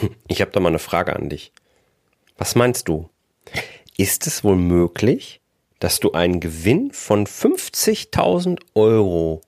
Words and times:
Ich 0.28 0.40
habe 0.40 0.50
da 0.50 0.60
mal 0.60 0.68
eine 0.68 0.78
Frage 0.78 1.14
an 1.14 1.28
dich. 1.28 1.52
Was 2.36 2.54
meinst 2.54 2.88
du? 2.88 3.08
Ist 3.96 4.26
es 4.26 4.44
wohl 4.44 4.56
möglich, 4.56 5.40
dass 5.78 6.00
du 6.00 6.12
einen 6.12 6.40
Gewinn 6.40 6.90
von 6.92 7.26
50.000 7.26 8.60
Euro 8.74 9.40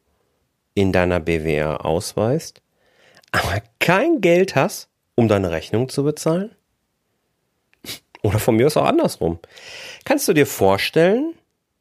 in 0.75 0.93
deiner 0.93 1.21
BWR 1.21 1.85
ausweist, 1.85 2.63
aber 3.33 3.63
kein 3.79 4.21
Geld 4.21 4.55
hast, 4.55 4.89
um 5.15 5.29
deine 5.29 5.51
Rechnung 5.51 5.89
zu 5.89 6.05
bezahlen? 6.05 6.55
Oder 8.23 8.39
von 8.39 8.57
mir 8.57 8.67
aus 8.67 8.77
auch 8.77 8.85
andersrum. 8.85 9.39
Kannst 10.05 10.27
du 10.29 10.33
dir 10.33 10.47
vorstellen, 10.47 11.35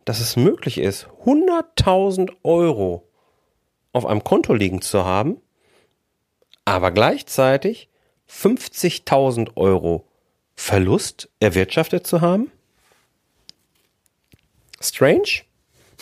dass 0.06 0.20
es 0.20 0.36
möglich 0.36 0.78
ist, 0.78 1.08
100.000 1.26 2.32
Euro 2.44 3.08
auf 3.92 4.06
einem 4.06 4.24
Konto 4.24 4.54
liegen 4.54 4.82
zu 4.82 5.06
haben, 5.06 5.42
aber 6.66 6.92
gleichzeitig 6.92 7.90
50.000 8.30 9.56
Euro 9.56 10.06
Verlust 10.56 11.30
erwirtschaftet 11.40 12.08
zu 12.08 12.22
haben? 12.22 12.52
Strange? 14.82 15.44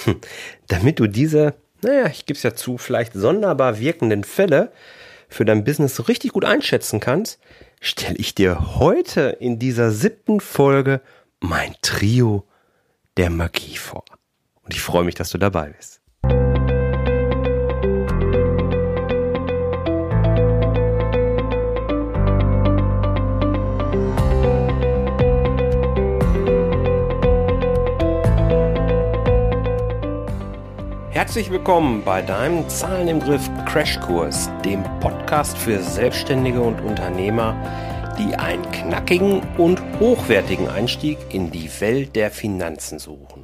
Hm. 0.04 0.20
Damit 0.68 1.00
du 1.00 1.08
diese, 1.08 1.56
naja, 1.82 2.08
ich 2.08 2.26
gebe 2.26 2.38
es 2.38 2.44
ja 2.44 2.56
zu, 2.56 2.78
vielleicht 2.78 3.14
sonderbar 3.14 3.80
wirkenden 3.80 4.24
Fälle 4.24 4.72
für 5.30 5.46
dein 5.46 5.64
Business 5.64 6.08
richtig 6.08 6.34
gut 6.34 6.46
einschätzen 6.46 7.00
kannst, 7.00 7.40
stelle 7.80 8.16
ich 8.18 8.36
dir 8.36 8.78
heute 8.78 9.38
in 9.40 9.60
dieser 9.60 9.92
siebten 9.92 10.40
Folge 10.40 11.02
mein 11.40 11.76
Trio 11.82 12.46
der 13.18 13.30
Magie 13.30 13.78
vor. 13.78 14.06
Und 14.64 14.74
ich 14.74 14.82
freue 14.82 15.04
mich, 15.04 15.16
dass 15.16 15.30
du 15.30 15.38
dabei 15.38 15.70
bist. 15.70 16.02
Herzlich 31.26 31.50
willkommen 31.50 32.04
bei 32.06 32.22
deinem 32.22 32.70
Zahlen 32.70 33.08
im 33.08 33.20
Griff 33.20 33.50
Crashkurs, 33.66 34.48
dem 34.64 34.84
Podcast 35.00 35.58
für 35.58 35.82
Selbstständige 35.82 36.62
und 36.62 36.80
Unternehmer, 36.82 38.14
die 38.20 38.36
einen 38.36 38.62
knackigen 38.72 39.42
und 39.58 39.82
hochwertigen 40.00 40.70
Einstieg 40.70 41.18
in 41.32 41.50
die 41.50 41.68
Welt 41.82 42.16
der 42.16 42.30
Finanzen 42.30 43.00
suchen. 43.00 43.44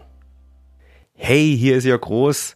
Hey, 1.15 1.57
hier 1.57 1.75
ist 1.75 1.85
Jörg 1.85 2.01
Groß. 2.01 2.55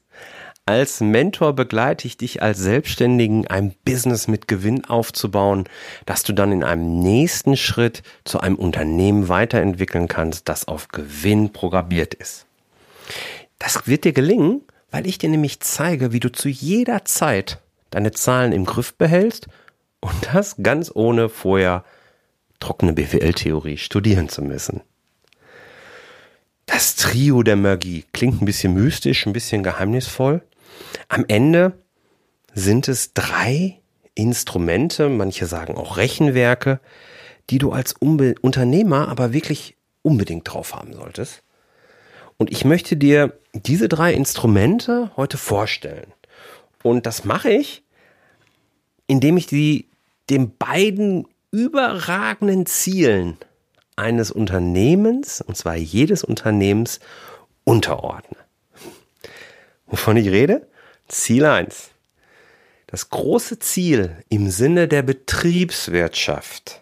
Als 0.67 1.01
Mentor 1.01 1.53
begleite 1.53 2.05
ich 2.05 2.17
dich 2.17 2.43
als 2.43 2.59
Selbstständigen, 2.59 3.47
ein 3.47 3.73
Business 3.83 4.27
mit 4.27 4.47
Gewinn 4.47 4.85
aufzubauen, 4.85 5.63
dass 6.05 6.21
du 6.21 6.33
dann 6.33 6.51
in 6.51 6.63
einem 6.63 6.99
nächsten 6.99 7.57
Schritt 7.57 8.03
zu 8.25 8.41
einem 8.41 8.57
Unternehmen 8.57 9.27
weiterentwickeln 9.27 10.07
kannst, 10.07 10.47
das 10.47 10.67
auf 10.67 10.89
Gewinn 10.89 11.51
programmiert 11.51 12.13
ist. 12.13 12.45
Das 13.57 13.87
wird 13.87 14.03
dir 14.03 14.13
gelingen, 14.13 14.61
weil 14.91 15.07
ich 15.07 15.17
dir 15.17 15.29
nämlich 15.29 15.59
zeige, 15.59 16.11
wie 16.11 16.19
du 16.19 16.31
zu 16.31 16.49
jeder 16.49 17.05
Zeit 17.05 17.59
deine 17.89 18.11
Zahlen 18.11 18.51
im 18.51 18.65
Griff 18.65 18.93
behältst 18.93 19.47
und 19.99 20.13
das 20.33 20.55
ganz 20.61 20.91
ohne 20.93 21.29
vorher 21.29 21.83
trockene 22.59 22.93
BWL-Theorie 22.93 23.77
studieren 23.77 24.29
zu 24.29 24.41
müssen. 24.41 24.81
Das 26.65 26.95
Trio 26.95 27.43
der 27.43 27.55
Magie 27.55 28.05
klingt 28.11 28.41
ein 28.41 28.45
bisschen 28.45 28.73
mystisch, 28.73 29.25
ein 29.25 29.33
bisschen 29.33 29.63
geheimnisvoll. 29.63 30.41
Am 31.07 31.25
Ende 31.27 31.73
sind 32.53 32.87
es 32.87 33.13
drei 33.13 33.79
Instrumente, 34.15 35.09
manche 35.09 35.45
sagen 35.45 35.75
auch 35.75 35.97
Rechenwerke, 35.97 36.79
die 37.49 37.59
du 37.59 37.71
als 37.71 37.93
Unbe 37.93 38.35
Unternehmer 38.41 39.07
aber 39.09 39.33
wirklich 39.33 39.75
unbedingt 40.01 40.51
drauf 40.51 40.73
haben 40.73 40.93
solltest. 40.93 41.43
Und 42.37 42.51
ich 42.51 42.65
möchte 42.65 42.97
dir 42.97 43.37
diese 43.53 43.87
drei 43.87 44.13
Instrumente 44.13 45.11
heute 45.15 45.37
vorstellen. 45.37 46.11
Und 46.83 47.05
das 47.05 47.23
mache 47.23 47.49
ich, 47.51 47.83
indem 49.07 49.37
ich 49.37 49.47
die 49.47 49.89
den 50.29 50.57
beiden 50.57 51.27
überragenden 51.51 52.65
Zielen 52.65 53.37
eines 53.95 54.31
Unternehmens, 54.31 55.41
und 55.41 55.55
zwar 55.55 55.75
jedes 55.75 56.23
Unternehmens, 56.23 56.99
unterordne. 57.63 58.37
Wovon 59.87 60.17
ich 60.17 60.29
rede? 60.29 60.67
Ziel 61.07 61.45
1. 61.45 61.91
Das 62.87 63.09
große 63.09 63.59
Ziel 63.59 64.17
im 64.29 64.49
Sinne 64.49 64.87
der 64.87 65.01
Betriebswirtschaft 65.01 66.81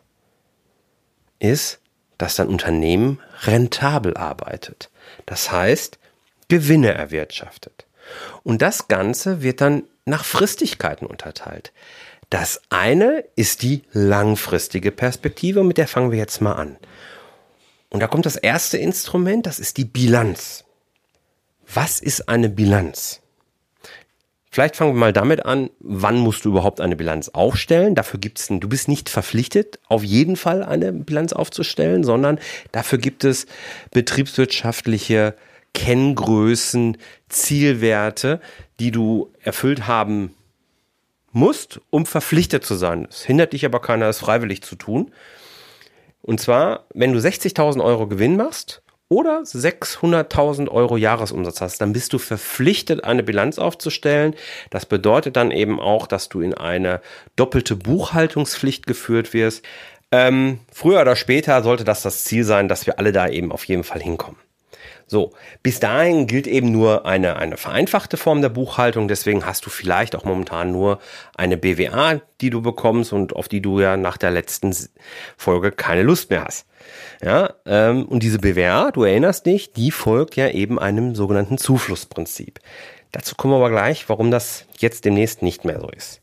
ist, 1.40 1.80
dass 2.24 2.38
dein 2.38 2.48
Unternehmen 2.48 3.20
rentabel 3.42 4.16
arbeitet. 4.16 4.90
Das 5.26 5.52
heißt, 5.52 6.00
Gewinne 6.48 6.94
erwirtschaftet. 6.94 7.86
Und 8.44 8.62
das 8.62 8.88
Ganze 8.88 9.42
wird 9.42 9.60
dann 9.60 9.84
nach 10.06 10.24
Fristigkeiten 10.24 11.06
unterteilt. 11.06 11.74
Das 12.30 12.62
eine 12.70 13.26
ist 13.36 13.62
die 13.62 13.84
langfristige 13.92 14.94
Perspektive, 14.94 15.66
mit 15.66 15.78
der 15.78 15.90
fangen 15.90 16.12
wir 16.12 16.18
jetzt 16.18 16.40
mal 16.40 16.54
an. 16.54 16.78
Und 17.90 18.00
da 18.00 18.08
kommt 18.08 18.26
das 18.26 18.38
erste 18.38 18.78
Instrument, 18.78 19.46
das 19.46 19.60
ist 19.60 19.76
die 19.76 19.84
Bilanz. 19.84 20.64
Was 21.74 22.00
ist 22.00 22.30
eine 22.30 22.48
Bilanz? 22.48 23.20
Vielleicht 24.54 24.76
fangen 24.76 24.94
wir 24.94 25.00
mal 25.00 25.14
damit 25.14 25.48
an, 25.48 25.72
wann 25.80 26.20
musst 26.20 26.46
du 26.46 26.50
überhaupt 26.50 26.80
eine 26.80 26.96
Bilanz 26.96 27.30
aufstellen? 27.30 27.96
Dafür 27.96 28.20
gibt 28.20 28.40
es, 28.40 28.50
du 28.50 28.70
bist 28.70 28.88
nicht 28.88 29.10
verpflichtet, 29.10 29.80
auf 29.88 30.04
jeden 30.04 30.36
Fall 30.36 30.62
eine 30.62 30.94
Bilanz 30.94 31.34
aufzustellen, 31.34 32.04
sondern 32.04 32.38
dafür 32.72 33.00
gibt 33.00 33.24
es 33.24 33.48
betriebswirtschaftliche 33.90 35.34
Kenngrößen, 35.74 37.00
Zielwerte, 37.30 38.42
die 38.80 38.92
du 38.92 39.32
erfüllt 39.42 39.88
haben 39.88 40.36
musst, 41.32 41.82
um 41.90 42.06
verpflichtet 42.06 42.64
zu 42.64 42.76
sein. 42.76 43.08
Es 43.10 43.24
hindert 43.24 43.54
dich 43.54 43.66
aber 43.66 43.80
keiner, 43.80 44.06
es 44.06 44.20
freiwillig 44.20 44.62
zu 44.62 44.76
tun. 44.76 45.12
Und 46.22 46.40
zwar, 46.40 46.86
wenn 46.94 47.12
du 47.12 47.18
60.000 47.18 47.84
Euro 47.84 48.06
Gewinn 48.06 48.36
machst, 48.36 48.83
oder 49.10 49.42
600.000 49.42 50.70
Euro 50.70 50.98
Jahresumsatz 50.98 51.62
hast, 51.62 51.82
dann 51.82 51.94
bist 51.94 52.14
du 52.14 52.18
verpflichtet, 52.18 53.04
eine 53.04 53.24
Bilanz 53.24 53.60
aufzustellen. 53.60 54.36
Das 54.70 54.86
bedeutet 54.86 55.36
dann 55.36 55.52
eben 55.52 55.80
auch, 55.80 56.08
dass 56.08 56.30
du 56.30 56.42
in 56.42 56.54
eine 56.54 57.02
doppelte 57.36 57.76
Buchhaltungspflicht 57.76 58.88
geführt 58.88 59.34
wirst. 59.34 59.64
Ähm, 60.12 60.60
früher 60.72 61.02
oder 61.02 61.16
später 61.16 61.62
sollte 61.64 61.84
das 61.84 62.02
das 62.02 62.24
Ziel 62.24 62.44
sein, 62.44 62.68
dass 62.68 62.86
wir 62.86 63.00
alle 63.00 63.12
da 63.12 63.28
eben 63.28 63.52
auf 63.52 63.66
jeden 63.66 63.84
Fall 63.84 64.02
hinkommen. 64.02 64.38
So, 65.08 65.34
bis 65.62 65.80
dahin 65.80 66.28
gilt 66.28 66.48
eben 66.48 66.72
nur 66.72 67.06
eine, 67.06 67.36
eine 67.36 67.58
vereinfachte 67.58 68.18
Form 68.18 68.42
der 68.42 68.50
Buchhaltung. 68.50 69.08
Deswegen 69.08 69.46
hast 69.46 69.66
du 69.66 69.70
vielleicht 69.70 70.16
auch 70.16 70.24
momentan 70.24 70.72
nur 70.72 71.00
eine 71.36 71.58
BWA, 71.58 72.22
die 72.42 72.50
du 72.50 72.62
bekommst 72.62 73.14
und 73.14 73.36
auf 73.36 73.48
die 73.48 73.62
du 73.62 73.80
ja 73.80 73.98
nach 73.98 74.18
der 74.18 74.32
letzten 74.32 74.76
Folge 75.38 75.72
keine 75.72 76.04
Lust 76.04 76.30
mehr 76.30 76.46
hast. 76.46 76.66
Ja, 77.22 77.54
ähm, 77.66 78.06
und 78.06 78.24
diese 78.24 78.40
BWA, 78.40 78.92
du 78.92 79.04
erinnerst 79.04 79.46
dich, 79.46 79.72
die 79.72 79.92
folgt 79.92 80.36
ja 80.36 80.50
eben 80.50 80.80
einem 80.80 81.16
sogenannten 81.16 81.58
Zuflussprinzip. 81.58 82.60
Dazu 83.14 83.36
kommen 83.36 83.54
wir 83.54 83.58
aber 83.58 83.70
gleich, 83.70 84.10
warum 84.10 84.32
das 84.32 84.66
jetzt 84.80 85.06
demnächst 85.06 85.44
nicht 85.44 85.66
mehr 85.66 85.80
so 85.80 85.90
ist. 85.90 86.20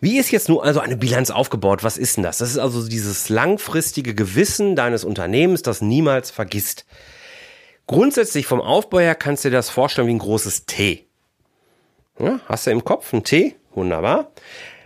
Wie 0.00 0.18
ist 0.18 0.30
jetzt 0.30 0.50
nun 0.50 0.60
also 0.60 0.80
eine 0.80 0.96
Bilanz 0.96 1.30
aufgebaut? 1.30 1.82
Was 1.82 1.96
ist 1.96 2.18
denn 2.18 2.24
das? 2.24 2.38
Das 2.38 2.50
ist 2.50 2.58
also 2.58 2.86
dieses 2.86 3.30
langfristige 3.30 4.14
Gewissen 4.14 4.76
deines 4.76 5.02
Unternehmens, 5.02 5.62
das 5.62 5.80
niemals 5.80 6.30
vergisst. 6.30 6.84
Grundsätzlich 7.86 8.46
vom 8.46 8.60
Aufbau 8.60 8.98
her 8.98 9.14
kannst 9.14 9.44
du 9.44 9.50
dir 9.50 9.56
das 9.56 9.70
vorstellen 9.70 10.08
wie 10.08 10.14
ein 10.14 10.18
großes 10.18 10.66
T. 10.66 11.06
Ja, 12.18 12.40
hast 12.46 12.66
du 12.66 12.70
im 12.70 12.84
Kopf 12.84 13.12
ein 13.12 13.22
T? 13.22 13.54
Wunderbar. 13.74 14.32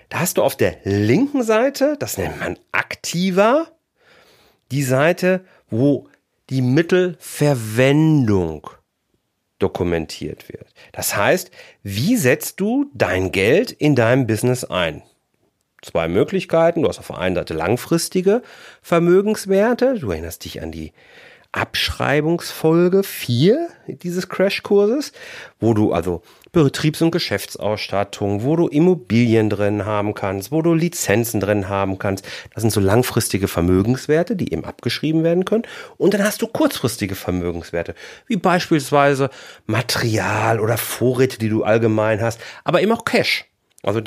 Da 0.08 0.20
hast 0.20 0.36
du 0.36 0.42
auf 0.42 0.56
der 0.56 0.76
linken 0.84 1.42
Seite, 1.42 1.96
das 1.98 2.18
nennt 2.18 2.38
man 2.40 2.58
aktiver, 2.72 3.68
die 4.72 4.82
Seite, 4.82 5.44
wo 5.70 6.08
die 6.50 6.62
Mittelverwendung 6.62 8.68
dokumentiert 9.60 10.48
wird. 10.48 10.66
Das 10.92 11.16
heißt, 11.16 11.50
wie 11.82 12.16
setzt 12.16 12.60
du 12.60 12.90
dein 12.92 13.30
Geld 13.30 13.70
in 13.70 13.94
deinem 13.94 14.26
Business 14.26 14.64
ein? 14.64 15.02
Zwei 15.82 16.08
Möglichkeiten. 16.08 16.82
Du 16.82 16.88
hast 16.88 16.98
auf 16.98 17.06
der 17.06 17.18
einen 17.18 17.36
Seite 17.36 17.54
langfristige 17.54 18.42
Vermögenswerte. 18.82 19.98
Du 19.98 20.10
erinnerst 20.10 20.44
dich 20.44 20.60
an 20.60 20.72
die 20.72 20.92
Abschreibungsfolge 21.52 23.02
4 23.02 23.68
dieses 23.88 24.28
Crashkurses, 24.28 25.12
wo 25.58 25.74
du 25.74 25.92
also 25.92 26.22
Betriebs- 26.52 27.02
und 27.02 27.10
Geschäftsausstattung, 27.10 28.44
wo 28.44 28.56
du 28.56 28.68
Immobilien 28.68 29.50
drin 29.50 29.84
haben 29.84 30.14
kannst, 30.14 30.52
wo 30.52 30.62
du 30.62 30.74
Lizenzen 30.74 31.40
drin 31.40 31.68
haben 31.68 31.98
kannst. 31.98 32.24
Das 32.54 32.62
sind 32.62 32.70
so 32.70 32.80
langfristige 32.80 33.48
Vermögenswerte, 33.48 34.36
die 34.36 34.52
eben 34.52 34.64
abgeschrieben 34.64 35.24
werden 35.24 35.44
können. 35.44 35.64
Und 35.96 36.14
dann 36.14 36.24
hast 36.24 36.42
du 36.42 36.46
kurzfristige 36.46 37.14
Vermögenswerte, 37.14 37.94
wie 38.26 38.36
beispielsweise 38.36 39.30
Material 39.66 40.60
oder 40.60 40.76
Vorräte, 40.76 41.38
die 41.38 41.48
du 41.48 41.64
allgemein 41.64 42.20
hast, 42.20 42.40
aber 42.64 42.80
eben 42.80 42.92
auch 42.92 43.04
Cash. 43.04 43.44
Also 43.82 44.00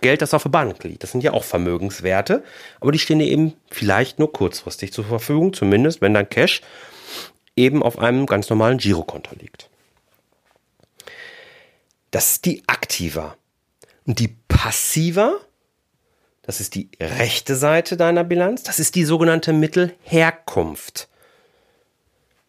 Geld, 0.00 0.22
das 0.22 0.34
auf 0.34 0.42
der 0.42 0.50
Bank 0.50 0.82
liegt. 0.84 1.02
Das 1.02 1.12
sind 1.12 1.22
ja 1.22 1.32
auch 1.32 1.44
Vermögenswerte, 1.44 2.42
aber 2.80 2.92
die 2.92 2.98
stehen 2.98 3.18
dir 3.18 3.28
eben 3.28 3.54
vielleicht 3.70 4.18
nur 4.18 4.32
kurzfristig 4.32 4.92
zur 4.92 5.04
Verfügung, 5.04 5.52
zumindest 5.52 6.00
wenn 6.00 6.14
dein 6.14 6.28
Cash 6.28 6.62
eben 7.56 7.82
auf 7.82 7.98
einem 7.98 8.26
ganz 8.26 8.48
normalen 8.50 8.78
Girokonto 8.78 9.34
liegt. 9.38 9.68
Das 12.10 12.32
ist 12.32 12.44
die 12.44 12.62
Aktiva. 12.66 13.36
Und 14.06 14.18
die 14.18 14.34
Passiva, 14.48 15.34
das 16.42 16.60
ist 16.60 16.74
die 16.74 16.88
rechte 17.00 17.54
Seite 17.54 17.96
deiner 17.96 18.24
Bilanz, 18.24 18.62
das 18.62 18.78
ist 18.78 18.94
die 18.94 19.04
sogenannte 19.04 19.52
Mittelherkunft. 19.52 21.08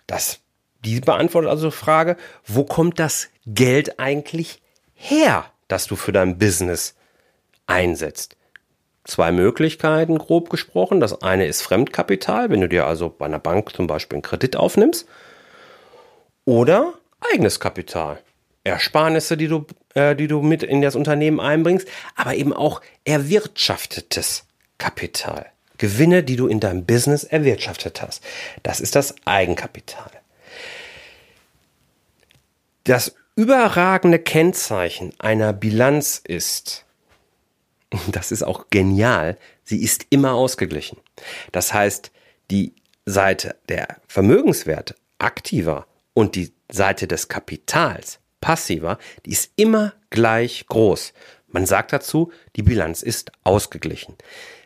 Das, 0.08 0.40
die 0.84 1.00
beantwortet 1.00 1.50
also 1.50 1.70
die 1.70 1.76
Frage, 1.76 2.18
wo 2.46 2.64
kommt 2.64 3.00
das 3.00 3.30
Geld 3.46 4.00
eigentlich 4.00 4.62
her, 4.94 5.46
das 5.68 5.88
du 5.88 5.96
für 5.96 6.12
dein 6.12 6.38
Business 6.38 6.96
einsetzt? 7.72 8.36
Zwei 9.04 9.32
Möglichkeiten, 9.32 10.18
grob 10.18 10.50
gesprochen. 10.50 11.00
Das 11.00 11.24
eine 11.24 11.48
ist 11.48 11.62
Fremdkapital, 11.62 12.50
wenn 12.50 12.62
du 12.62 12.70
dir 12.70 12.86
also 12.86 13.10
bei 13.10 13.26
einer 13.26 13.40
Bank 13.40 13.74
zum 13.76 13.88
Beispiel 13.88 14.18
einen 14.18 14.24
Kredit 14.24 14.56
aufnimmst. 14.56 15.08
Oder 16.46 16.94
eigenes 17.34 17.60
Kapital. 17.60 18.20
Ersparnisse, 18.64 19.38
die 19.38 19.48
du, 19.48 19.66
äh, 19.96 20.16
die 20.16 20.28
du 20.28 20.42
mit 20.42 20.62
in 20.62 20.82
das 20.82 20.96
Unternehmen 20.96 21.40
einbringst, 21.40 21.88
aber 22.16 22.36
eben 22.36 22.54
auch 22.54 22.82
erwirtschaftetes 23.06 24.46
Kapital. 24.78 25.48
Gewinne, 25.78 26.22
die 26.22 26.36
du 26.36 26.46
in 26.46 26.60
deinem 26.60 26.86
Business 26.86 27.24
erwirtschaftet 27.24 28.04
hast. 28.04 28.24
Das 28.62 28.80
ist 28.80 28.96
das 28.96 29.16
Eigenkapital. 29.26 30.12
Das 32.84 33.16
überragende 33.36 34.20
Kennzeichen 34.20 35.14
einer 35.20 35.54
Bilanz 35.54 36.22
ist, 36.24 36.86
das 38.12 38.32
ist 38.32 38.44
auch 38.44 38.70
genial, 38.70 39.38
sie 39.64 39.82
ist 39.82 40.08
immer 40.10 40.34
ausgeglichen. 40.34 40.98
Das 41.52 41.74
heißt, 41.74 42.12
die 42.50 42.74
Seite 43.06 43.56
der 43.70 43.98
Vermögenswerte 44.08 44.96
aktiver 45.20 45.88
und 46.14 46.36
die 46.36 46.54
Seite 46.72 47.08
des 47.08 47.28
Kapitals 47.28 48.20
passiver, 48.40 48.98
die 49.26 49.32
ist 49.32 49.52
immer 49.56 49.94
gleich 50.10 50.66
groß. 50.68 51.14
Man 51.48 51.66
sagt 51.66 51.94
dazu, 51.94 52.32
die 52.56 52.64
Bilanz 52.64 53.02
ist 53.02 53.32
ausgeglichen. 53.44 54.16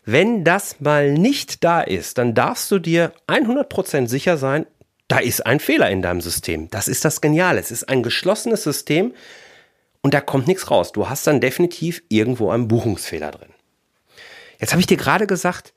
Wenn 0.06 0.44
das 0.44 0.80
mal 0.80 1.12
nicht 1.12 1.64
da 1.64 1.82
ist, 1.82 2.20
dann 2.20 2.36
darfst 2.36 2.70
du 2.70 2.80
dir 2.80 3.12
100% 3.28 4.08
sicher 4.08 4.38
sein, 4.38 4.68
da 5.08 5.20
ist 5.20 5.46
ein 5.46 5.60
Fehler 5.60 5.90
in 5.90 6.02
deinem 6.02 6.22
System. 6.22 6.70
Das 6.70 6.88
ist 6.88 7.06
das 7.06 7.22
Geniale. 7.22 7.60
Es 7.60 7.72
ist 7.72 7.90
ein 7.90 8.04
geschlossenes 8.04 8.64
System 8.64 9.14
und 10.06 10.14
da 10.14 10.22
kommt 10.22 10.46
nichts 10.46 10.70
raus. 10.70 10.92
Du 10.92 11.10
hast 11.10 11.26
dann 11.26 11.42
definitiv 11.42 12.04
irgendwo 12.10 12.52
einen 12.52 12.68
Buchungsfehler 12.68 13.32
drin. 13.32 13.50
Jetzt 14.60 14.72
habe 14.72 14.80
ich 14.80 14.86
dir 14.86 14.98
gerade 14.98 15.26
gesagt, 15.26 15.74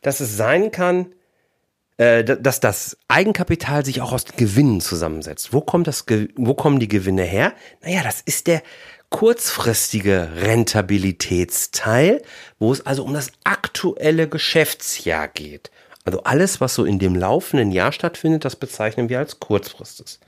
dass 0.00 0.20
es 0.20 0.34
sein 0.34 0.70
kann, 0.70 1.12
äh, 1.98 2.24
dass 2.24 2.60
das 2.60 2.96
Eigenkapital 3.08 3.84
sich 3.84 4.00
auch 4.00 4.12
aus 4.12 4.24
Gewinnen 4.34 4.80
zusammensetzt. 4.80 5.52
Wo 5.52 5.60
kommt 5.60 5.88
das, 5.88 6.06
wo 6.36 6.54
kommen 6.54 6.80
die 6.80 6.88
Gewinne 6.88 7.24
her? 7.24 7.52
Naja, 7.82 8.02
das 8.02 8.22
ist 8.22 8.46
der 8.46 8.62
kurzfristige 9.10 10.30
Rentabilitätsteil, 10.36 12.22
wo 12.58 12.72
es 12.72 12.86
also 12.86 13.04
um 13.04 13.12
das 13.12 13.30
aktuelle 13.44 14.26
Geschäftsjahr 14.26 15.28
geht. 15.28 15.70
Also 16.06 16.22
alles, 16.22 16.62
was 16.62 16.74
so 16.74 16.86
in 16.86 16.98
dem 16.98 17.14
laufenden 17.14 17.72
Jahr 17.72 17.92
stattfindet, 17.92 18.46
das 18.46 18.56
bezeichnen 18.56 19.10
wir 19.10 19.18
als 19.18 19.38
kurzfristig. 19.38 20.18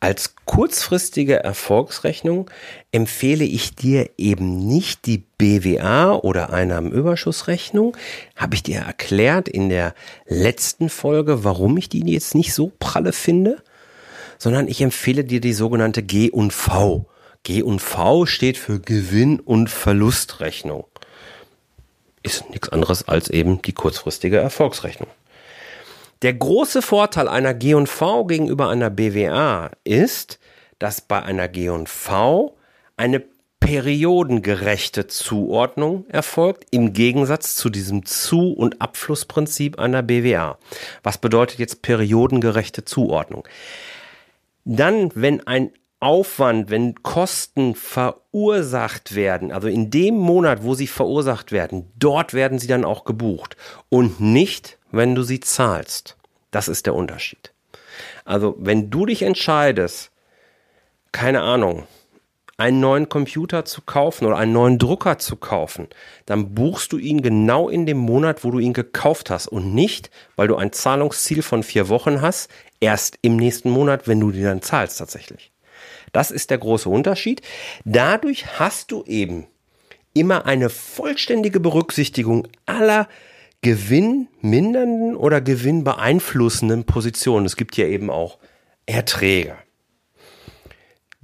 Als 0.00 0.34
kurzfristige 0.44 1.42
Erfolgsrechnung 1.42 2.50
empfehle 2.92 3.44
ich 3.44 3.74
dir 3.74 4.10
eben 4.18 4.66
nicht 4.66 5.06
die 5.06 5.18
BWA 5.38 6.14
oder 6.14 6.52
Einnahmenüberschussrechnung. 6.52 7.96
Habe 8.36 8.54
ich 8.54 8.62
dir 8.62 8.80
erklärt 8.80 9.48
in 9.48 9.68
der 9.68 9.94
letzten 10.26 10.88
Folge, 10.88 11.44
warum 11.44 11.76
ich 11.76 11.88
die 11.88 12.00
jetzt 12.10 12.34
nicht 12.34 12.54
so 12.54 12.72
pralle 12.78 13.12
finde, 13.12 13.62
sondern 14.38 14.68
ich 14.68 14.80
empfehle 14.80 15.24
dir 15.24 15.40
die 15.40 15.52
sogenannte 15.52 16.02
G 16.02 16.30
und 16.30 16.52
V. 16.52 17.06
G 17.42 17.62
und 17.62 17.80
V 17.80 18.26
steht 18.26 18.58
für 18.58 18.80
Gewinn- 18.80 19.40
und 19.40 19.70
Verlustrechnung. 19.70 20.84
Ist 22.22 22.50
nichts 22.50 22.68
anderes 22.68 23.08
als 23.08 23.30
eben 23.30 23.62
die 23.62 23.72
kurzfristige 23.72 24.38
Erfolgsrechnung. 24.38 25.08
Der 26.22 26.34
große 26.34 26.82
Vorteil 26.82 27.28
einer 27.28 27.54
G&V 27.54 28.26
gegenüber 28.26 28.68
einer 28.68 28.90
BWA 28.90 29.70
ist, 29.84 30.38
dass 30.78 31.00
bei 31.00 31.22
einer 31.22 31.48
G&V 31.48 32.56
eine 32.98 33.22
periodengerechte 33.60 35.06
Zuordnung 35.06 36.04
erfolgt, 36.08 36.66
im 36.72 36.92
Gegensatz 36.92 37.56
zu 37.56 37.70
diesem 37.70 38.04
Zu- 38.04 38.52
und 38.52 38.82
Abflussprinzip 38.82 39.78
einer 39.78 40.02
BWA. 40.02 40.58
Was 41.02 41.18
bedeutet 41.18 41.58
jetzt 41.58 41.80
periodengerechte 41.80 42.84
Zuordnung? 42.84 43.48
Dann, 44.64 45.10
wenn 45.14 45.46
ein 45.46 45.70
Aufwand, 46.00 46.70
wenn 46.70 47.02
Kosten 47.02 47.74
verursacht 47.74 49.14
werden, 49.14 49.52
also 49.52 49.68
in 49.68 49.90
dem 49.90 50.16
Monat, 50.16 50.64
wo 50.64 50.74
sie 50.74 50.86
verursacht 50.86 51.52
werden, 51.52 51.90
dort 51.98 52.34
werden 52.34 52.58
sie 52.58 52.66
dann 52.66 52.84
auch 52.84 53.04
gebucht 53.04 53.56
und 53.88 54.20
nicht, 54.20 54.78
wenn 54.92 55.14
du 55.14 55.22
sie 55.22 55.40
zahlst. 55.40 56.16
Das 56.50 56.68
ist 56.68 56.86
der 56.86 56.94
Unterschied. 56.94 57.52
Also, 58.24 58.56
wenn 58.58 58.90
du 58.90 59.06
dich 59.06 59.22
entscheidest, 59.22 60.10
keine 61.12 61.42
Ahnung, 61.42 61.86
einen 62.56 62.80
neuen 62.80 63.08
Computer 63.08 63.64
zu 63.64 63.80
kaufen 63.80 64.26
oder 64.26 64.36
einen 64.36 64.52
neuen 64.52 64.78
Drucker 64.78 65.18
zu 65.18 65.36
kaufen, 65.36 65.88
dann 66.26 66.54
buchst 66.54 66.92
du 66.92 66.98
ihn 66.98 67.22
genau 67.22 67.70
in 67.70 67.86
dem 67.86 67.96
Monat, 67.96 68.44
wo 68.44 68.50
du 68.50 68.58
ihn 68.58 68.74
gekauft 68.74 69.30
hast 69.30 69.46
und 69.48 69.74
nicht, 69.74 70.10
weil 70.36 70.48
du 70.48 70.56
ein 70.56 70.72
Zahlungsziel 70.72 71.42
von 71.42 71.62
vier 71.62 71.88
Wochen 71.88 72.20
hast, 72.20 72.50
erst 72.78 73.18
im 73.22 73.36
nächsten 73.36 73.70
Monat, 73.70 74.06
wenn 74.06 74.20
du 74.20 74.30
dir 74.30 74.48
dann 74.48 74.60
zahlst 74.60 74.98
tatsächlich. 74.98 75.52
Das 76.12 76.30
ist 76.30 76.50
der 76.50 76.58
große 76.58 76.88
Unterschied. 76.88 77.40
Dadurch 77.84 78.58
hast 78.58 78.90
du 78.92 79.04
eben 79.04 79.46
immer 80.12 80.44
eine 80.44 80.68
vollständige 80.68 81.60
Berücksichtigung 81.60 82.46
aller 82.66 83.08
gewinnmindernden 83.62 85.16
oder 85.16 85.40
gewinnbeeinflussenden 85.40 86.84
Positionen. 86.84 87.46
Es 87.46 87.56
gibt 87.56 87.76
ja 87.76 87.86
eben 87.86 88.10
auch 88.10 88.38
Erträge. 88.86 89.56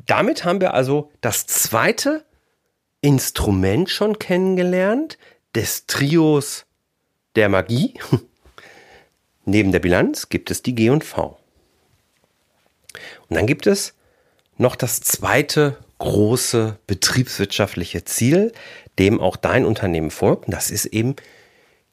Damit 0.06 0.44
haben 0.44 0.60
wir 0.60 0.74
also 0.74 1.10
das 1.20 1.46
zweite 1.46 2.24
Instrument 3.00 3.90
schon 3.90 4.18
kennengelernt 4.18 5.18
des 5.54 5.86
Trios 5.86 6.66
der 7.34 7.48
Magie. 7.48 7.94
Neben 9.44 9.72
der 9.72 9.80
Bilanz 9.80 10.28
gibt 10.28 10.50
es 10.50 10.62
die 10.62 10.74
G 10.74 10.90
und 10.90 11.04
V. 11.04 11.38
Und 13.28 13.36
dann 13.36 13.46
gibt 13.46 13.66
es 13.66 13.94
noch 14.58 14.76
das 14.76 15.00
zweite 15.00 15.78
große 15.98 16.78
betriebswirtschaftliche 16.86 18.04
Ziel, 18.04 18.52
dem 18.98 19.20
auch 19.20 19.36
dein 19.36 19.64
Unternehmen 19.64 20.10
folgt. 20.10 20.46
Und 20.46 20.52
das 20.52 20.70
ist 20.70 20.86
eben 20.86 21.16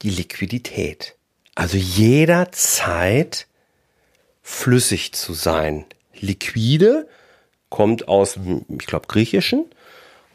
die 0.03 0.09
Liquidität. 0.09 1.15
Also 1.55 1.77
jederzeit 1.77 3.47
flüssig 4.41 5.13
zu 5.13 5.33
sein. 5.33 5.85
Liquide 6.19 7.07
kommt 7.69 8.07
aus, 8.07 8.37
ich 8.69 8.85
glaube, 8.85 9.07
Griechischen 9.07 9.65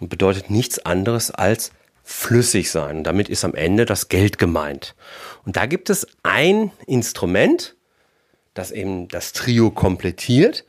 und 0.00 0.08
bedeutet 0.08 0.50
nichts 0.50 0.80
anderes 0.80 1.30
als 1.30 1.70
flüssig 2.02 2.70
sein. 2.70 2.98
Und 2.98 3.04
damit 3.04 3.28
ist 3.28 3.44
am 3.44 3.54
Ende 3.54 3.84
das 3.84 4.08
Geld 4.08 4.38
gemeint. 4.38 4.94
Und 5.44 5.56
da 5.56 5.66
gibt 5.66 5.90
es 5.90 6.06
ein 6.22 6.72
Instrument, 6.86 7.76
das 8.54 8.70
eben 8.70 9.08
das 9.08 9.34
Trio 9.34 9.70
komplettiert, 9.70 10.64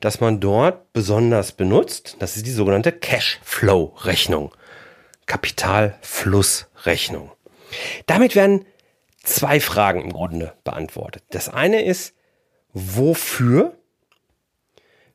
das 0.00 0.20
man 0.20 0.40
dort 0.40 0.92
besonders 0.92 1.52
benutzt. 1.52 2.16
Das 2.20 2.36
ist 2.36 2.46
die 2.46 2.52
sogenannte 2.52 2.92
Cashflow-Rechnung. 2.92 4.54
Kapitalflussrechnung. 5.26 7.32
Damit 8.06 8.34
werden 8.34 8.64
zwei 9.22 9.60
Fragen 9.60 10.02
im 10.02 10.12
Grunde 10.12 10.54
beantwortet. 10.64 11.24
Das 11.30 11.48
eine 11.48 11.84
ist, 11.84 12.14
wofür 12.72 13.76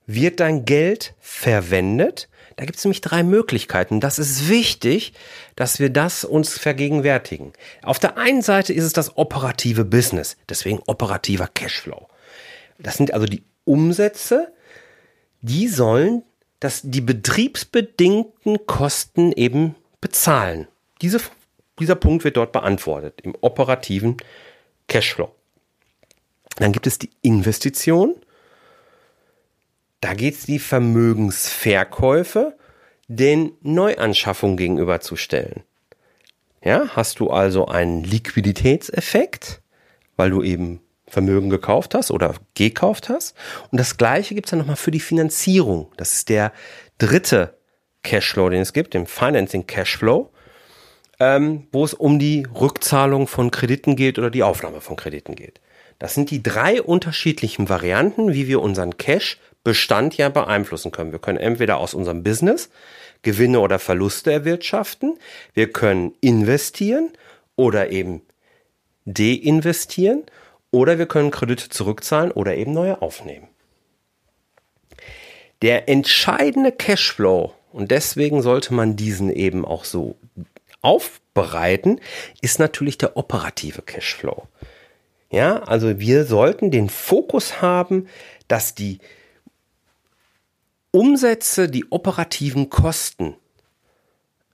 wird 0.05 0.39
dein 0.39 0.65
Geld 0.65 1.13
verwendet? 1.20 2.27
Da 2.58 2.65
gibt 2.65 2.77
es 2.77 2.84
nämlich 2.84 3.01
drei 3.01 3.24
Möglichkeiten. 3.24 4.00
Das 4.00 4.20
ist 4.20 4.50
wichtig, 4.50 5.13
dass 5.55 5.79
wir 5.79 5.89
das 5.89 6.25
uns 6.25 6.58
vergegenwärtigen. 6.58 7.53
Auf 7.81 8.00
der 8.00 8.17
einen 8.17 8.41
Seite 8.41 8.74
ist 8.74 8.84
es 8.84 8.93
das 8.93 9.17
operative 9.17 9.86
Business, 9.86 10.36
deswegen 10.50 10.79
operativer 10.88 11.48
Cashflow. 11.48 12.08
Das 12.77 12.98
sind 12.98 13.13
also 13.13 13.25
die 13.25 13.43
Umsätze, 13.63 14.51
die 15.41 15.67
sollen 15.67 16.24
dass 16.62 16.81
die 16.84 17.01
betriebsbedingten 17.01 18.65
Kosten 18.67 19.34
eben 19.34 19.75
bezahlen. 20.00 20.67
Diese 21.01 21.20
dieser 21.81 21.95
Punkt 21.95 22.23
wird 22.23 22.38
dort 22.38 22.53
beantwortet 22.53 23.19
im 23.21 23.35
operativen 23.41 24.17
Cashflow. 24.88 25.35
Dann 26.57 26.71
gibt 26.71 26.88
es 26.88 26.97
die 27.00 27.09
Investition. 27.21 28.15
Da 30.00 30.13
geht 30.13 30.35
es 30.35 30.45
die 30.45 30.59
Vermögensverkäufe. 30.59 32.55
den 33.07 33.51
Neuanschaffungen 33.61 34.55
gegenüberzustellen. 34.55 35.63
Ja, 36.63 36.88
hast 36.95 37.19
du 37.19 37.29
also 37.29 37.65
einen 37.65 38.05
Liquiditätseffekt, 38.05 39.61
weil 40.15 40.29
du 40.29 40.41
eben 40.43 40.79
Vermögen 41.07 41.50
gekauft 41.50 41.93
hast 41.93 42.09
oder 42.09 42.35
gekauft 42.53 43.09
hast. 43.09 43.35
Und 43.69 43.79
das 43.79 43.97
gleiche 43.97 44.33
gibt 44.33 44.47
es 44.47 44.51
dann 44.51 44.59
nochmal 44.59 44.77
für 44.77 44.91
die 44.91 45.01
Finanzierung. 45.01 45.91
Das 45.97 46.13
ist 46.13 46.29
der 46.29 46.53
dritte 47.00 47.57
Cashflow, 48.03 48.50
den 48.50 48.61
es 48.61 48.71
gibt, 48.71 48.93
den 48.93 49.07
Financing 49.07 49.67
Cashflow, 49.67 50.31
ähm, 51.22 51.68
wo 51.72 51.86
es 51.86 51.94
um 51.94 52.18
die 52.18 52.48
Rückzahlung 52.60 53.28
von 53.28 53.51
Krediten 53.51 53.96
geht 53.96 54.18
oder 54.18 54.32
die 54.32 54.42
Aufnahme 54.42 54.82
von 54.82 54.96
Krediten 54.96 55.36
geht. 55.36 55.62
Das 56.00 56.16
sind 56.16 56.32
die 56.32 56.42
drei 56.42 56.82
unterschiedlichen 56.82 57.70
Varianten, 57.70 58.34
wie 58.34 58.48
wir 58.48 58.60
unseren 58.60 58.98
Cash-Bestand 58.98 60.18
ja 60.18 60.30
beeinflussen 60.30 60.92
können. 60.92 61.12
Wir 61.12 61.20
können 61.20 61.38
entweder 61.38 61.78
aus 61.78 61.94
unserem 61.94 62.24
Business 62.24 62.72
Gewinne 63.22 63.60
oder 63.60 63.78
Verluste 63.78 64.32
erwirtschaften, 64.32 65.20
wir 65.54 65.72
können 65.72 66.16
investieren 66.22 67.12
oder 67.56 67.92
eben 67.92 68.24
deinvestieren 69.06 70.24
oder 70.72 70.98
wir 70.98 71.06
können 71.06 71.30
Kredite 71.30 71.70
zurückzahlen 71.70 72.32
oder 72.32 72.56
eben 72.56 72.74
neue 72.74 73.00
aufnehmen. 73.00 73.48
Der 75.62 75.88
entscheidende 75.88 76.72
Cashflow, 76.72 77.54
und 77.72 77.92
deswegen 77.92 78.42
sollte 78.42 78.74
man 78.74 78.96
diesen 78.96 79.32
eben 79.32 79.66
auch 79.66 79.86
so 79.86 80.16
aufbereiten, 80.81 82.00
ist 82.41 82.59
natürlich 82.59 82.97
der 82.97 83.17
operative 83.17 83.81
Cashflow. 83.81 84.47
Ja, 85.31 85.63
also 85.63 86.00
wir 86.00 86.25
sollten 86.25 86.71
den 86.71 86.89
Fokus 86.89 87.61
haben, 87.61 88.07
dass 88.47 88.75
die 88.75 89.00
Umsätze, 90.91 91.69
die 91.69 91.89
operativen 91.89 92.69
Kosten 92.69 93.38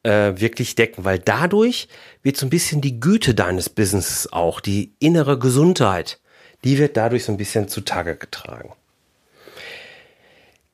äh, 0.04 0.34
wirklich 0.36 0.76
decken, 0.76 1.04
weil 1.04 1.18
dadurch 1.18 1.88
wird 2.22 2.38
so 2.38 2.46
ein 2.46 2.52
bisschen 2.52 2.80
die 2.80 3.00
Güte 3.00 3.34
deines 3.34 3.70
Businesses 3.70 4.32
auch, 4.32 4.60
die 4.62 4.94
innere 5.00 5.40
Gesundheit, 5.40 6.20
die 6.64 6.78
wird 6.78 6.96
dadurch 6.96 7.26
so 7.26 7.32
ein 7.32 7.38
bisschen 7.38 7.68
zutage 7.68 8.16
getragen. 8.16 8.74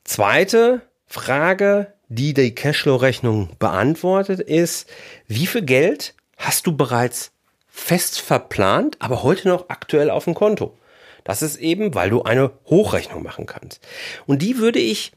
Zweite 0.04 0.82
Frage, 1.06 1.93
die 2.08 2.34
die 2.34 2.54
Cashflow-Rechnung 2.54 3.50
beantwortet, 3.58 4.40
ist, 4.40 4.88
wie 5.26 5.46
viel 5.46 5.62
Geld 5.62 6.14
hast 6.36 6.66
du 6.66 6.76
bereits 6.76 7.32
fest 7.68 8.20
verplant, 8.20 8.96
aber 9.00 9.22
heute 9.22 9.48
noch 9.48 9.68
aktuell 9.68 10.10
auf 10.10 10.24
dem 10.24 10.34
Konto? 10.34 10.76
Das 11.24 11.42
ist 11.42 11.56
eben, 11.56 11.94
weil 11.94 12.10
du 12.10 12.22
eine 12.22 12.50
Hochrechnung 12.66 13.22
machen 13.22 13.46
kannst. 13.46 13.80
Und 14.26 14.42
die 14.42 14.58
würde 14.58 14.78
ich 14.78 15.12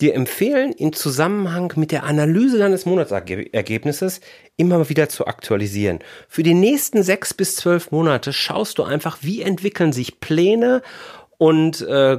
dir 0.00 0.14
empfehlen, 0.14 0.72
im 0.72 0.92
Zusammenhang 0.92 1.72
mit 1.76 1.90
der 1.90 2.04
Analyse 2.04 2.58
deines 2.58 2.84
Monatsergebnisses 2.84 4.20
immer 4.56 4.88
wieder 4.88 5.08
zu 5.08 5.26
aktualisieren. 5.26 6.00
Für 6.28 6.42
die 6.42 6.54
nächsten 6.54 7.02
sechs 7.02 7.32
bis 7.32 7.56
zwölf 7.56 7.90
Monate 7.90 8.32
schaust 8.32 8.78
du 8.78 8.82
einfach, 8.82 9.18
wie 9.22 9.42
entwickeln 9.42 9.92
sich 9.92 10.20
Pläne 10.20 10.82
und 11.38 11.80
äh, 11.82 12.18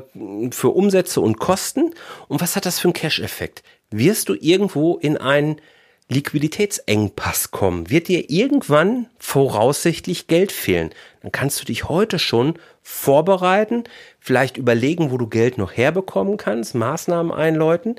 für 0.51 0.69
Umsätze 0.69 1.21
und 1.21 1.39
Kosten 1.39 1.93
und 2.27 2.41
was 2.41 2.55
hat 2.55 2.65
das 2.65 2.79
für 2.79 2.87
einen 2.87 2.93
Cash-Effekt? 2.93 3.63
Wirst 3.91 4.29
du 4.29 4.35
irgendwo 4.35 4.97
in 4.97 5.17
einen 5.17 5.61
Liquiditätsengpass 6.09 7.51
kommen, 7.51 7.89
wird 7.89 8.07
dir 8.07 8.29
irgendwann 8.29 9.07
voraussichtlich 9.19 10.27
Geld 10.27 10.53
fehlen. 10.53 10.91
Dann 11.21 11.33
kannst 11.33 11.59
du 11.59 11.65
dich 11.65 11.89
heute 11.89 12.17
schon 12.17 12.57
vorbereiten, 12.81 13.83
vielleicht 14.19 14.55
überlegen, 14.55 15.11
wo 15.11 15.17
du 15.17 15.27
Geld 15.27 15.57
noch 15.57 15.73
herbekommen 15.75 16.37
kannst, 16.37 16.75
Maßnahmen 16.75 17.33
einläuten. 17.33 17.95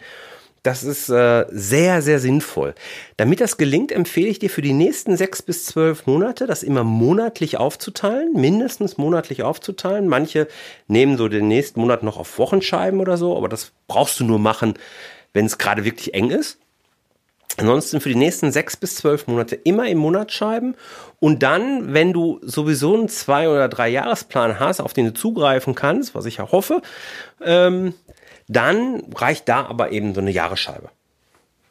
Das 0.62 0.85
ist 0.85 1.09
äh, 1.09 1.45
sehr, 1.50 2.02
sehr 2.02 2.18
sinnvoll. 2.18 2.75
Damit 3.16 3.40
das 3.40 3.59
gelingt, 3.59 3.92
empfehle 3.92 4.28
ich 4.28 4.38
dir 4.38 4.50
für 4.50 4.62
die 4.62 4.73
nächsten 4.73 5.16
sechs 5.16 5.40
bis 5.40 5.66
zwölf 5.66 6.07
Monate, 6.07 6.47
das 6.47 6.62
immer 6.62 6.85
monatlich 6.85 7.59
aufzuteilen, 7.59 8.33
mindestens 8.33 8.99
monatlich 8.99 9.42
aufzuteilen. 9.42 10.09
Manche 10.09 10.49
nehmen 10.88 11.16
so 11.16 11.28
den 11.28 11.49
nächsten 11.49 11.80
Monat 11.80 12.02
noch 12.02 12.18
auf 12.18 12.38
Wochenscheiben 12.38 13.00
oder 13.00 13.16
so, 13.16 13.37
aber 13.37 13.49
das 13.49 13.73
brauchst 13.87 14.18
du 14.18 14.25
nur 14.25 14.38
machen, 14.38 14.75
wenn 15.32 15.47
es 15.47 15.58
gerade 15.58 15.85
wirklich 15.85 16.14
eng 16.14 16.30
ist. 16.30 16.58
Ansonsten 17.56 18.00
für 18.00 18.08
die 18.08 18.14
nächsten 18.14 18.52
sechs 18.52 18.76
bis 18.76 18.94
zwölf 18.94 19.26
Monate 19.26 19.56
immer 19.56 19.88
im 19.88 19.99
Monat 19.99 20.32
schreiben. 20.32 20.76
Und 21.18 21.42
dann, 21.42 21.92
wenn 21.92 22.12
du 22.12 22.38
sowieso 22.42 22.94
einen 22.94 23.08
zwei- 23.08 23.49
oder 23.49 23.68
drei 23.68 23.88
Jahresplan 23.88 24.61
hast, 24.61 24.80
auf 24.80 24.92
den 24.92 25.06
du 25.06 25.14
zugreifen 25.14 25.75
kannst, 25.75 26.14
was 26.14 26.26
ich 26.26 26.37
ja 26.37 26.52
hoffe, 26.52 26.82
ähm, 27.42 27.94
dann 28.47 29.02
reicht 29.14 29.49
da 29.49 29.66
aber 29.66 29.90
eben 29.90 30.14
so 30.14 30.20
eine 30.20 30.30
Jahresscheibe. 30.30 30.90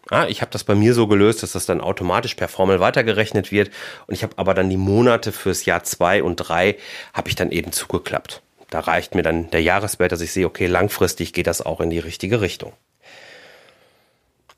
Ah, 0.10 0.28
ich 0.28 0.42
habe 0.42 0.52
das 0.52 0.64
bei 0.64 0.76
mir 0.76 0.94
so 0.94 1.08
gelöst, 1.08 1.44
dass 1.44 1.54
das 1.54 1.66
dann 1.66 1.82
automatisch 1.82 2.36
per 2.36 2.48
Formel 2.48 2.80
weitergerechnet 2.80 3.52
wird. 3.52 3.72
Und 4.08 4.14
ich 4.14 4.24
habe 4.24 4.38
aber 4.38 4.54
dann 4.54 4.70
die 4.70 4.78
Monate 4.78 5.32
fürs 5.32 5.66
Jahr 5.66 5.84
zwei 5.84 6.22
und 6.24 6.36
drei 6.36 6.78
habe 7.14 7.30
ich 7.30 7.36
dann 7.36 7.52
eben 7.52 7.72
zugeklappt. 7.72 8.42
Da 8.70 8.82
reicht 8.82 9.16
mir 9.16 9.24
dann 9.24 9.50
der 9.52 9.62
Jahreswert, 9.62 10.12
dass 10.12 10.22
ich 10.22 10.32
sehe, 10.32 10.46
okay, 10.46 10.68
langfristig 10.68 11.34
geht 11.34 11.48
das 11.48 11.62
auch 11.62 11.82
in 11.82 11.90
die 11.90 12.00
richtige 12.00 12.42
Richtung. 12.42 12.74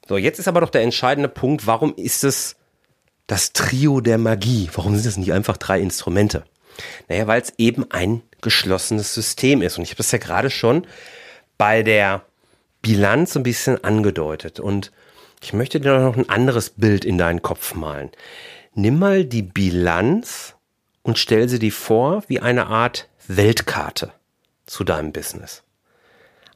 So, 0.09 0.17
jetzt 0.17 0.39
ist 0.39 0.47
aber 0.47 0.61
doch 0.61 0.71
der 0.71 0.81
entscheidende 0.81 1.29
Punkt, 1.29 1.67
warum 1.67 1.93
ist 1.95 2.23
es 2.23 2.55
das 3.27 3.53
Trio 3.53 4.01
der 4.01 4.17
Magie? 4.17 4.67
Warum 4.73 4.95
sind 4.95 5.05
es 5.05 5.17
nicht 5.17 5.33
einfach 5.33 5.55
drei 5.55 5.79
Instrumente? 5.79 6.45
Naja, 7.07 7.27
weil 7.27 7.39
es 7.39 7.53
eben 7.59 7.91
ein 7.91 8.23
geschlossenes 8.41 9.13
System 9.13 9.61
ist. 9.61 9.77
Und 9.77 9.83
ich 9.83 9.91
habe 9.91 9.97
das 9.97 10.11
ja 10.11 10.17
gerade 10.17 10.49
schon 10.49 10.87
bei 11.59 11.83
der 11.83 12.23
Bilanz 12.81 13.37
ein 13.37 13.43
bisschen 13.43 13.83
angedeutet. 13.83 14.59
Und 14.59 14.91
ich 15.43 15.53
möchte 15.53 15.79
dir 15.79 15.99
noch 15.99 16.17
ein 16.17 16.27
anderes 16.27 16.71
Bild 16.71 17.05
in 17.05 17.19
deinen 17.19 17.43
Kopf 17.43 17.75
malen. 17.75 18.09
Nimm 18.73 18.97
mal 18.97 19.25
die 19.25 19.43
Bilanz 19.43 20.55
und 21.03 21.19
stell 21.19 21.47
sie 21.49 21.59
dir 21.59 21.71
vor 21.71 22.23
wie 22.25 22.39
eine 22.39 22.65
Art 22.65 23.09
Weltkarte 23.27 24.11
zu 24.65 24.83
deinem 24.83 25.11
Business. 25.11 25.61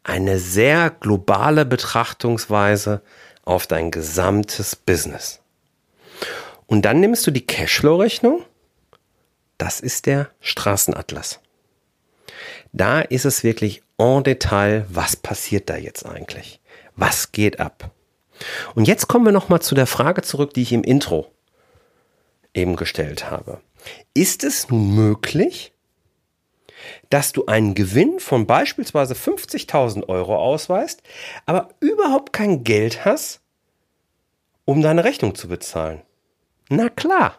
Eine 0.04 0.40
sehr 0.40 0.90
globale 0.90 1.66
Betrachtungsweise 1.66 3.04
auf 3.44 3.68
dein 3.68 3.92
gesamtes 3.92 4.76
Business. 4.76 5.42
Und 6.66 6.84
dann 6.84 7.00
nimmst 7.00 7.26
du 7.28 7.32
die 7.32 7.46
Cashflow-Rechnung. 7.46 8.44
Das 9.58 9.80
ist 9.80 10.06
der 10.06 10.30
Straßenatlas. 10.40 11.40
Da 12.72 13.02
ist 13.02 13.26
es 13.26 13.44
wirklich 13.44 13.84
en 13.98 14.24
Detail, 14.24 14.86
was 14.90 15.16
passiert 15.16 15.70
da 15.70 15.78
jetzt 15.78 16.06
eigentlich? 16.06 16.60
Was 16.96 17.32
geht 17.32 17.60
ab? 17.60 17.92
Und 18.76 18.88
jetzt 18.88 19.08
kommen 19.08 19.26
wir 19.26 19.32
nochmal 19.32 19.62
zu 19.62 19.76
der 19.76 19.86
Frage 19.86 20.22
zurück, 20.22 20.54
die 20.54 20.64
ich 20.64 20.74
im 20.74 20.84
Intro 20.84 21.32
eben 22.54 22.76
gestellt 22.76 23.30
habe. 23.30 23.62
Ist 24.14 24.44
es 24.44 24.70
nun 24.70 24.96
möglich, 24.96 25.73
dass 27.10 27.32
du 27.32 27.46
einen 27.46 27.76
Gewinn 27.76 28.20
von 28.20 28.46
beispielsweise 28.46 29.14
50.000 29.14 30.08
Euro 30.10 30.38
ausweist, 30.38 31.02
aber 31.46 31.70
überhaupt 31.80 32.34
kein 32.34 32.64
Geld 32.64 33.06
hast, 33.06 33.42
um 34.66 34.82
deine 34.82 35.04
Rechnung 35.04 35.36
zu 35.36 35.48
bezahlen. 35.48 36.02
Na 36.70 36.90
klar, 36.90 37.38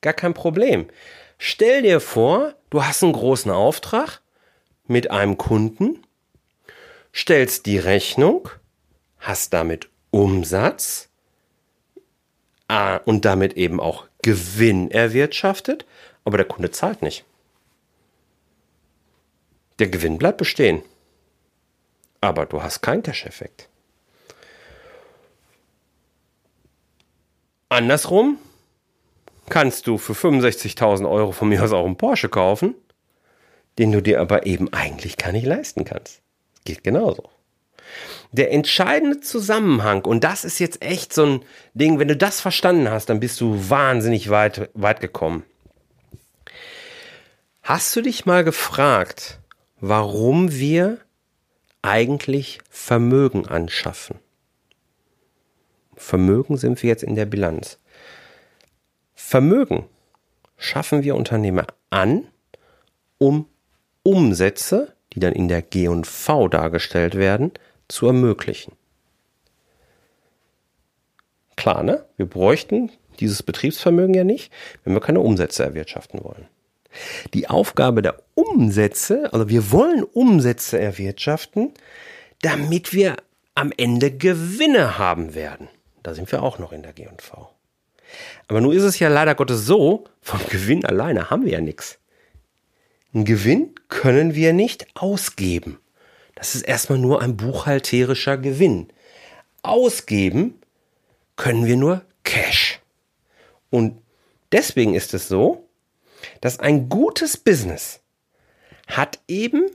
gar 0.00 0.14
kein 0.14 0.34
Problem. 0.34 0.88
Stell 1.38 1.82
dir 1.82 2.00
vor, 2.00 2.54
du 2.70 2.84
hast 2.84 3.02
einen 3.02 3.12
großen 3.12 3.50
Auftrag 3.50 4.20
mit 4.86 5.10
einem 5.10 5.36
Kunden, 5.38 6.02
stellst 7.12 7.66
die 7.66 7.78
Rechnung, 7.78 8.48
hast 9.18 9.52
damit 9.52 9.88
Umsatz 10.10 11.08
äh, 12.68 12.98
und 13.04 13.24
damit 13.24 13.54
eben 13.54 13.80
auch 13.80 14.06
Gewinn 14.22 14.90
erwirtschaftet, 14.90 15.84
aber 16.24 16.38
der 16.38 16.46
Kunde 16.46 16.70
zahlt 16.70 17.02
nicht. 17.02 17.24
Der 19.78 19.88
Gewinn 19.88 20.18
bleibt 20.18 20.38
bestehen. 20.38 20.82
Aber 22.20 22.46
du 22.46 22.62
hast 22.62 22.80
keinen 22.80 23.02
Cash-Effekt. 23.02 23.68
Andersrum 27.68 28.38
kannst 29.48 29.86
du 29.86 29.98
für 29.98 30.12
65.000 30.12 31.10
Euro 31.10 31.32
von 31.32 31.48
mir 31.48 31.62
aus 31.62 31.72
auch 31.72 31.84
einen 31.84 31.96
Porsche 31.96 32.28
kaufen, 32.28 32.74
den 33.78 33.92
du 33.92 34.00
dir 34.00 34.20
aber 34.20 34.46
eben 34.46 34.72
eigentlich 34.72 35.16
gar 35.16 35.32
nicht 35.32 35.46
leisten 35.46 35.84
kannst. 35.84 36.22
Geht 36.64 36.84
genauso. 36.84 37.30
Der 38.32 38.52
entscheidende 38.52 39.20
Zusammenhang, 39.20 40.04
und 40.04 40.24
das 40.24 40.44
ist 40.44 40.58
jetzt 40.58 40.82
echt 40.82 41.12
so 41.12 41.26
ein 41.26 41.44
Ding, 41.74 41.98
wenn 41.98 42.08
du 42.08 42.16
das 42.16 42.40
verstanden 42.40 42.90
hast, 42.90 43.06
dann 43.06 43.20
bist 43.20 43.40
du 43.40 43.68
wahnsinnig 43.68 44.30
weit, 44.30 44.70
weit 44.74 45.00
gekommen. 45.00 45.44
Hast 47.62 47.94
du 47.96 48.02
dich 48.02 48.26
mal 48.26 48.44
gefragt, 48.44 49.38
warum 49.80 50.52
wir 50.52 50.98
eigentlich 51.82 52.60
Vermögen 52.70 53.46
anschaffen. 53.46 54.18
Vermögen 55.94 56.56
sind 56.56 56.82
wir 56.82 56.88
jetzt 56.88 57.02
in 57.02 57.14
der 57.14 57.26
Bilanz. 57.26 57.78
Vermögen 59.14 59.86
schaffen 60.56 61.02
wir 61.02 61.14
Unternehmer 61.14 61.66
an, 61.90 62.26
um 63.18 63.46
Umsätze, 64.02 64.94
die 65.12 65.20
dann 65.20 65.32
in 65.32 65.48
der 65.48 65.62
G&V 65.62 66.48
dargestellt 66.48 67.14
werden, 67.14 67.52
zu 67.88 68.06
ermöglichen. 68.06 68.72
klar, 71.56 71.82
ne? 71.82 72.04
Wir 72.16 72.26
bräuchten 72.26 72.90
dieses 73.20 73.42
Betriebsvermögen 73.42 74.14
ja 74.14 74.24
nicht, 74.24 74.52
wenn 74.82 74.92
wir 74.92 75.00
keine 75.00 75.20
Umsätze 75.20 75.62
erwirtschaften 75.62 76.22
wollen. 76.22 76.46
Die 77.32 77.48
Aufgabe 77.48 78.02
der 78.02 78.22
Umsätze, 78.34 79.32
also 79.32 79.48
wir 79.48 79.70
wollen 79.70 80.04
Umsätze 80.04 80.78
erwirtschaften, 80.78 81.72
damit 82.42 82.92
wir 82.92 83.16
am 83.54 83.72
Ende 83.76 84.10
Gewinne 84.10 84.98
haben 84.98 85.34
werden. 85.34 85.68
Da 86.02 86.14
sind 86.14 86.30
wir 86.30 86.42
auch 86.42 86.58
noch 86.58 86.72
in 86.72 86.82
der 86.82 86.92
G&V. 86.92 87.50
Aber 88.48 88.60
nun 88.60 88.72
ist 88.72 88.82
es 88.82 88.98
ja 88.98 89.08
leider 89.08 89.34
Gottes 89.34 89.66
so, 89.66 90.04
vom 90.20 90.40
Gewinn 90.50 90.84
alleine 90.84 91.30
haben 91.30 91.44
wir 91.44 91.52
ja 91.52 91.60
nichts. 91.60 91.98
Einen 93.14 93.24
Gewinn 93.24 93.74
können 93.88 94.34
wir 94.34 94.52
nicht 94.52 94.86
ausgeben. 94.94 95.78
Das 96.34 96.54
ist 96.54 96.62
erstmal 96.62 96.98
nur 96.98 97.22
ein 97.22 97.36
buchhalterischer 97.36 98.36
Gewinn. 98.36 98.88
Ausgeben 99.62 100.60
können 101.36 101.64
wir 101.64 101.76
nur 101.76 102.02
Cash. 102.24 102.80
Und 103.70 104.00
deswegen 104.52 104.94
ist 104.94 105.14
es 105.14 105.28
so, 105.28 105.63
dass 106.40 106.58
ein 106.58 106.88
gutes 106.88 107.36
Business 107.36 108.00
hat 108.86 109.18
eben 109.28 109.66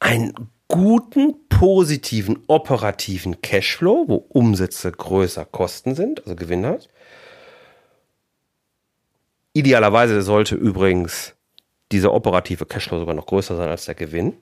einen 0.00 0.32
guten, 0.68 1.48
positiven, 1.48 2.42
operativen 2.46 3.40
Cashflow, 3.40 4.04
wo 4.06 4.16
Umsätze 4.28 4.92
größer 4.92 5.44
Kosten 5.44 5.94
sind, 5.94 6.20
also 6.20 6.36
Gewinn 6.36 6.66
hat. 6.66 6.88
Idealerweise 9.54 10.22
sollte 10.22 10.54
übrigens 10.54 11.34
dieser 11.90 12.12
operative 12.12 12.66
Cashflow 12.66 13.00
sogar 13.00 13.14
noch 13.14 13.26
größer 13.26 13.56
sein 13.56 13.70
als 13.70 13.86
der 13.86 13.94
Gewinn. 13.94 14.34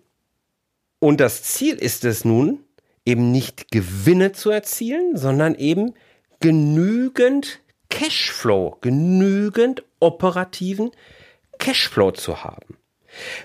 Und 0.98 1.20
das 1.20 1.42
Ziel 1.44 1.76
ist 1.76 2.04
es 2.04 2.24
nun, 2.24 2.64
eben 3.04 3.30
nicht 3.30 3.70
Gewinne 3.70 4.32
zu 4.32 4.50
erzielen, 4.50 5.16
sondern 5.16 5.54
eben 5.54 5.94
genügend 6.40 7.60
Cashflow, 7.88 8.78
genügend 8.80 9.84
operativen 10.00 10.90
Cashflow 10.90 11.15
zu 11.58 12.44
haben. 12.44 12.76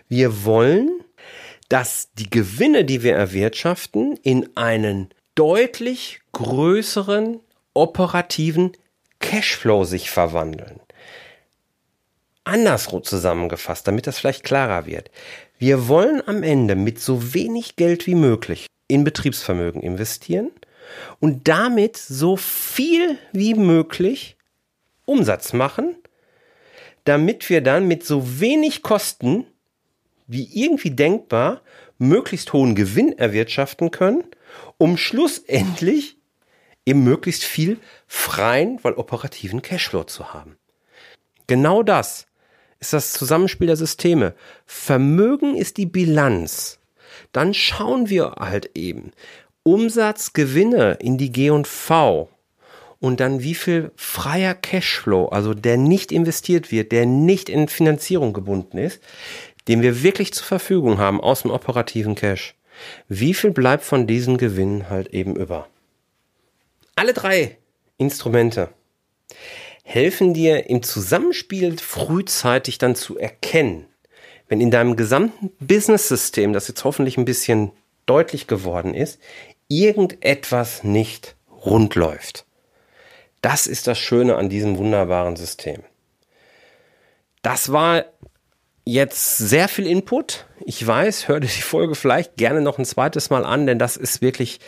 Wir 0.08 0.46
wollen, 0.46 0.89
dass 1.70 2.10
die 2.13 2.30
Gewinne, 2.30 2.84
die 2.86 3.03
wir 3.03 3.15
erwirtschaften, 3.15 4.18
in 4.24 4.56
einen 4.58 5.10
deutlich 5.36 6.20
größeren 6.34 7.39
operativen 7.74 8.74
Cashflow 9.20 9.86
sich 9.86 10.10
verwandeln. 10.12 10.82
Andersrum 12.44 13.03
zusammengefasst, 13.03 13.88
damit 13.88 14.08
das 14.08 14.20
vielleicht 14.20 14.44
klarer 14.44 14.86
wird. 14.86 15.12
Wir 15.60 15.88
wollen 15.88 16.22
am 16.27 16.44
Ende 16.44 16.75
mit 16.75 17.00
so 17.00 17.34
wenig 17.34 17.75
Geld 17.75 18.08
wie 18.08 18.15
möglich 18.15 18.65
in 18.88 19.03
Betriebsvermögen 19.03 19.82
investieren 19.82 20.51
und 21.20 21.48
damit 21.48 21.98
so 21.98 22.36
viel 22.36 23.18
wie 23.32 23.53
möglich 23.53 24.36
Umsatz 25.06 25.53
machen, 25.53 25.96
damit 27.03 27.50
wir 27.50 27.62
dann 27.62 27.88
mit 27.88 28.05
so 28.05 28.39
wenig 28.39 28.81
Kosten 28.81 29.46
wie 30.27 30.50
irgendwie 30.53 30.91
denkbar 30.91 31.62
möglichst 31.98 32.53
hohen 32.53 32.74
Gewinn 32.74 33.17
erwirtschaften 33.17 33.91
können, 33.91 34.24
um 34.77 34.98
schlussendlich 34.98 36.17
eben 36.86 37.03
möglichst 37.03 37.43
viel 37.43 37.77
freien, 38.08 38.79
weil 38.84 38.93
operativen 38.93 39.62
Cashflow 39.62 40.03
zu 40.03 40.34
haben. 40.34 40.58
Genau 41.48 41.84
das 41.84 42.27
ist 42.79 42.93
das 42.93 43.12
Zusammenspiel 43.12 43.67
der 43.67 43.75
Systeme. 43.75 44.34
Vermögen 44.65 45.55
ist 45.55 45.77
die 45.77 45.86
Bilanz. 45.86 46.79
Dann 47.31 47.53
schauen 47.53 48.10
wir 48.10 48.36
halt 48.39 48.72
eben 48.75 49.12
Umsatz, 49.63 50.34
Gewinne 50.34 50.98
in 51.01 51.17
die 51.17 51.31
G&V 51.31 51.51
und 51.53 51.67
dann 53.20 53.41
wie 53.41 53.55
viel 53.55 53.91
freier 53.96 54.53
Cashflow, 54.53 55.25
also 55.25 55.53
der 55.53 55.75
nicht 55.75 56.12
investiert 56.12 56.72
wird, 56.72 56.91
der 56.91 57.05
nicht 57.05 57.50
in 57.50 57.67
Finanzierung 57.67 58.31
gebunden 58.31 58.77
ist, 58.77 59.01
den 59.67 59.81
wir 59.81 60.03
wirklich 60.03 60.34
zur 60.34 60.46
Verfügung 60.46 61.00
haben 61.00 61.20
aus 61.20 61.41
dem 61.41 61.51
operativen 61.51 62.15
Cash. 62.15 62.55
Wie 63.09 63.33
viel 63.33 63.51
bleibt 63.51 63.83
von 63.83 64.07
diesen 64.07 64.37
Gewinnen 64.37 64.90
halt 64.90 65.07
eben 65.07 65.35
über? 65.35 65.68
Alle 66.96 67.14
drei 67.14 67.57
Instrumente 67.98 68.70
helfen 69.83 70.33
dir 70.33 70.70
im 70.70 70.83
Zusammenspiel 70.83 71.77
frühzeitig 71.77 72.77
dann 72.77 72.96
zu 72.96 73.18
erkennen, 73.18 73.87
wenn 74.48 74.61
in 74.61 74.72
deinem 74.72 74.96
gesamten 74.96 75.51
Business-System, 75.59 76.53
das 76.53 76.68
jetzt 76.68 76.83
hoffentlich 76.83 77.18
ein 77.18 77.25
bisschen 77.25 77.72
deutlich 78.05 78.48
geworden 78.48 78.94
ist, 78.94 79.20
irgendetwas 79.68 80.83
nicht 80.83 81.35
rund 81.66 81.96
läuft. 81.96 82.46
Das 83.42 83.68
ist 83.68 83.88
das 83.88 83.98
Schöne 83.98 84.36
an 84.36 84.50
diesem 84.50 84.77
wunderbaren 84.77 85.36
System. 85.36 85.84
Das 87.42 87.72
war 87.72 88.06
jetzt 88.86 89.38
sehr 89.38 89.68
viel 89.68 89.88
Input. 89.88 90.46
Ich 90.64 90.86
weiß, 90.86 91.27
hör 91.27 91.40
dir 91.40 91.48
die 91.48 91.62
Folge 91.62 91.96
vielleicht 91.96 92.38
gerne 92.38 92.62
noch 92.62 92.77
ein 92.77 92.86
zweites 92.86 93.30
Mal 93.30 93.46
an, 93.46 93.66
denn 93.66 93.80
das 93.80 93.98
ist 93.98 94.22
wirklich, 94.22 94.60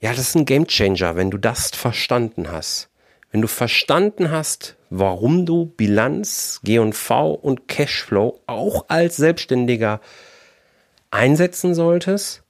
ja, 0.00 0.10
das 0.10 0.20
ist 0.20 0.36
ein 0.36 0.46
Game 0.46 0.66
Changer, 0.66 1.16
wenn 1.16 1.30
du 1.30 1.38
das 1.38 1.70
verstanden 1.70 2.50
hast. 2.50 2.88
Wenn 3.32 3.42
du 3.42 3.48
verstanden 3.48 4.30
hast, 4.30 4.76
warum 4.90 5.44
du 5.44 5.66
Bilanz, 5.66 6.60
G&V 6.62 7.32
und 7.32 7.66
Cashflow 7.66 8.40
auch 8.46 8.84
als 8.86 9.16
Selbstständiger 9.16 10.00
einsetzen 11.10 11.74
solltest, 11.74 12.43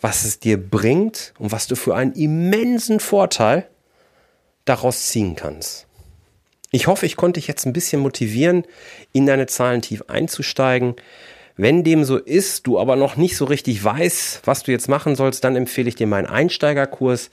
was 0.00 0.24
es 0.24 0.38
dir 0.38 0.56
bringt 0.56 1.34
und 1.38 1.52
was 1.52 1.66
du 1.66 1.76
für 1.76 1.94
einen 1.94 2.12
immensen 2.12 3.00
Vorteil 3.00 3.68
daraus 4.64 5.08
ziehen 5.08 5.36
kannst. 5.36 5.86
Ich 6.72 6.86
hoffe, 6.86 7.06
ich 7.06 7.16
konnte 7.16 7.40
dich 7.40 7.48
jetzt 7.48 7.66
ein 7.66 7.72
bisschen 7.72 8.00
motivieren, 8.00 8.64
in 9.12 9.26
deine 9.26 9.46
Zahlen 9.46 9.82
tief 9.82 10.04
einzusteigen. 10.08 10.94
Wenn 11.56 11.82
dem 11.84 12.04
so 12.04 12.16
ist, 12.16 12.66
du 12.66 12.78
aber 12.78 12.96
noch 12.96 13.16
nicht 13.16 13.36
so 13.36 13.44
richtig 13.44 13.82
weißt, 13.84 14.42
was 14.44 14.62
du 14.62 14.70
jetzt 14.70 14.88
machen 14.88 15.16
sollst, 15.16 15.44
dann 15.44 15.56
empfehle 15.56 15.88
ich 15.88 15.96
dir 15.96 16.06
meinen 16.06 16.26
Einsteigerkurs, 16.26 17.30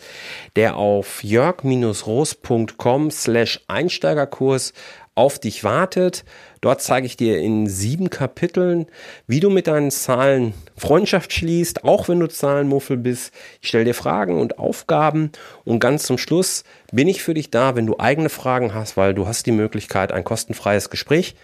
der 0.56 0.76
auf 0.76 1.24
jörg-roos.com 1.24 3.12
slash 3.12 3.62
Einsteigerkurs 3.68 4.74
auf 5.18 5.40
dich 5.40 5.64
wartet. 5.64 6.24
Dort 6.62 6.82
zeige 6.82 7.06
ich 7.06 7.18
dir 7.18 7.40
in 7.40 7.68
sieben 7.68 8.10
Kapiteln, 8.10 8.88
wie 9.26 9.40
du 9.40 9.50
mit 9.50 9.68
deinen 9.68 9.92
Zahlen 9.92 10.54
Freundschaft 10.76 11.34
schließt, 11.34 11.84
auch 11.84 12.08
wenn 12.08 12.20
du 12.20 12.28
Zahlenmuffel 12.28 12.98
bist. 12.98 13.34
Ich 13.62 13.70
stelle 13.70 13.86
dir 13.86 13.94
Fragen 13.94 14.40
und 14.40 14.60
Aufgaben 14.60 15.32
und 15.66 15.80
ganz 15.80 16.04
zum 16.04 16.18
Schluss 16.18 16.64
bin 16.92 17.08
ich 17.08 17.24
für 17.24 17.34
dich 17.34 17.52
da, 17.52 17.76
wenn 17.76 17.88
du 17.88 17.98
eigene 17.98 18.30
Fragen 18.30 18.74
hast, 18.74 18.98
weil 18.98 19.14
du 19.14 19.28
hast 19.28 19.46
die 19.46 19.52
Möglichkeit, 19.52 20.12
ein 20.12 20.24
kostenfreies 20.24 20.90
Gespräch 20.90 21.36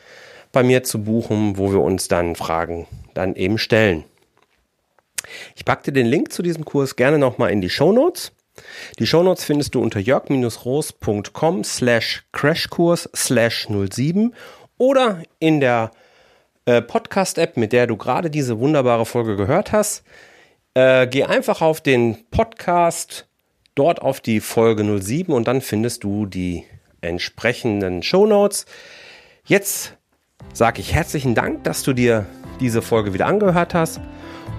bei 0.51 0.63
mir 0.63 0.83
zu 0.83 1.03
buchen, 1.03 1.57
wo 1.57 1.71
wir 1.71 1.81
uns 1.81 2.07
dann 2.07 2.35
Fragen 2.35 2.87
dann 3.13 3.35
eben 3.35 3.57
stellen. 3.57 4.03
Ich 5.55 5.65
packte 5.65 5.91
den 5.91 6.05
Link 6.05 6.31
zu 6.31 6.43
diesem 6.43 6.65
Kurs 6.65 6.95
gerne 6.95 7.17
nochmal 7.17 7.51
in 7.51 7.61
die 7.61 7.69
Show 7.69 7.91
Notes. 7.91 8.31
Die 8.99 9.07
Shownotes 9.07 9.43
findest 9.43 9.75
du 9.75 9.81
unter 9.81 9.99
jörg-roos.com 9.99 11.63
slash 11.63 12.23
crashkurs 12.31 13.09
slash 13.15 13.67
07 13.67 14.33
oder 14.77 15.23
in 15.39 15.59
der 15.59 15.91
äh, 16.65 16.81
Podcast-App, 16.81 17.57
mit 17.57 17.73
der 17.73 17.87
du 17.87 17.97
gerade 17.97 18.29
diese 18.29 18.59
wunderbare 18.59 19.05
Folge 19.05 19.35
gehört 19.35 19.71
hast. 19.71 20.03
Äh, 20.75 21.07
geh 21.07 21.23
einfach 21.23 21.61
auf 21.61 21.81
den 21.81 22.25
Podcast, 22.31 23.27
dort 23.75 24.01
auf 24.01 24.21
die 24.21 24.39
Folge 24.39 24.83
07 25.01 25.33
und 25.33 25.47
dann 25.47 25.61
findest 25.61 26.03
du 26.03 26.25
die 26.25 26.63
entsprechenden 27.01 28.03
Shownotes. 28.03 28.65
Jetzt 29.45 29.95
sage 30.53 30.79
ich 30.79 30.93
herzlichen 30.93 31.35
Dank, 31.35 31.63
dass 31.63 31.83
du 31.83 31.93
dir 31.93 32.25
diese 32.59 32.81
Folge 32.81 33.13
wieder 33.13 33.25
angehört 33.25 33.73
hast 33.73 33.99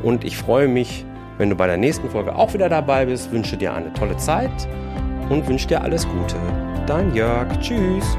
und 0.02 0.24
ich 0.24 0.36
freue 0.36 0.68
mich, 0.68 1.04
wenn 1.38 1.50
du 1.50 1.56
bei 1.56 1.66
der 1.66 1.76
nächsten 1.76 2.08
Folge 2.10 2.34
auch 2.34 2.54
wieder 2.54 2.68
dabei 2.68 3.06
bist, 3.06 3.32
wünsche 3.32 3.56
dir 3.56 3.74
eine 3.74 3.92
tolle 3.92 4.16
Zeit 4.16 4.68
und 5.28 5.46
wünsche 5.48 5.68
dir 5.68 5.82
alles 5.82 6.06
Gute. 6.06 6.36
Dein 6.86 7.14
Jörg. 7.14 7.48
Tschüss. 7.60 8.16